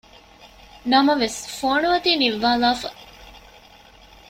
ނަމަވެސް 0.91 1.39
ފޯނު 1.57 1.87
އޮތީ 1.91 2.11
ނިއްވާލާފަ 2.21 2.89